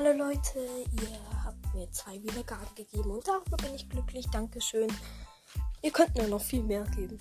[0.00, 0.60] hallo Leute,
[1.02, 4.26] ihr habt mir zwei Wiedergaben gegeben und darüber bin ich glücklich.
[4.32, 4.88] Dankeschön.
[5.82, 7.18] Ihr könnt mir noch viel mehr geben.